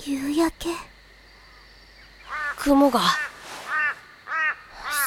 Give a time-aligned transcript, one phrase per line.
[0.00, 0.70] だけ。
[2.56, 3.00] 雲が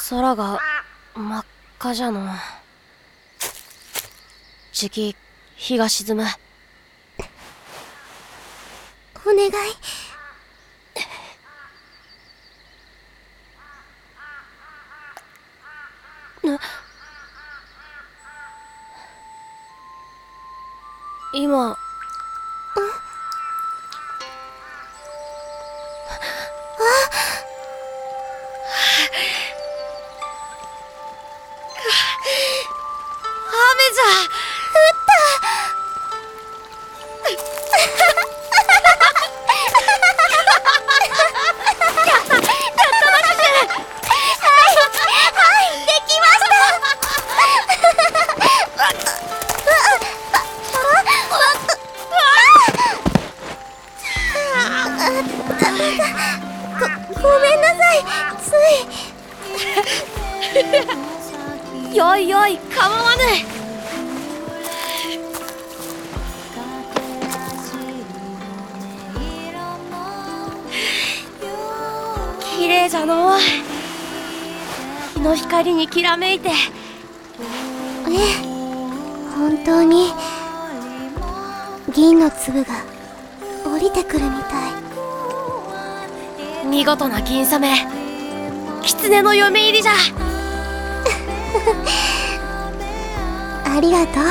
[0.09, 0.59] 空が
[1.15, 1.45] 真っ
[1.79, 2.29] 赤じゃの。
[4.71, 5.15] じき
[5.55, 6.23] 日が沈む。
[9.25, 9.49] お願い。
[21.35, 21.75] 今
[62.13, 63.21] ついよい構わぬ
[72.55, 73.39] 綺麗じゃのう。
[75.15, 76.49] 日の光にきらめいて。
[76.49, 76.55] ええ。
[79.35, 80.13] 本当に。
[81.95, 82.75] 銀の粒が
[83.65, 84.69] 降りてくるみた
[86.61, 86.65] い。
[86.67, 87.87] 見事な銀サメ
[88.83, 89.93] 狐の嫁入りじゃ
[93.75, 94.23] ありがとう。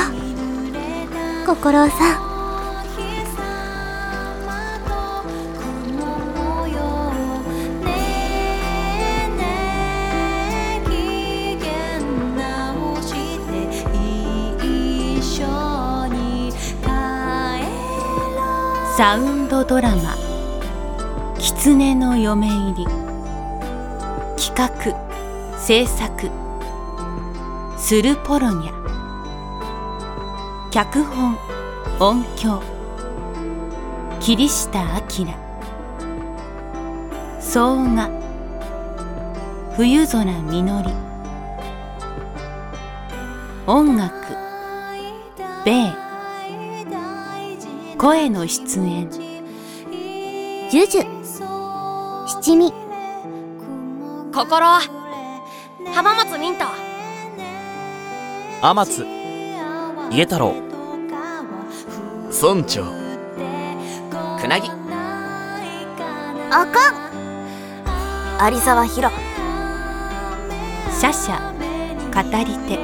[1.45, 2.33] 心さん。
[18.95, 20.15] サウンドドラマ
[21.37, 22.87] 「狐の嫁入り」
[24.37, 24.69] 企画
[25.59, 26.29] 制作
[27.75, 28.82] スルポロニャ。
[30.73, 31.37] 脚本
[31.99, 32.59] 音響
[34.19, 34.83] 桐下
[35.19, 35.27] 明
[37.39, 38.09] 総画
[39.75, 40.89] 冬空みのり
[43.67, 44.15] 音楽
[45.63, 45.93] 米
[47.99, 52.73] 声の出演ジュジュ七味。
[54.33, 54.65] 心
[55.93, 56.65] 浜松ミント。
[58.59, 59.12] 天津
[60.13, 60.53] 家太郎。
[62.29, 62.83] 村長。
[64.39, 64.69] くなぎ。
[66.51, 66.91] あか
[68.51, 68.53] ん。
[68.53, 69.09] 有沢ヒロ
[70.91, 71.51] シャシャ
[72.13, 72.77] 語り手。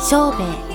[0.00, 0.73] 小兵衛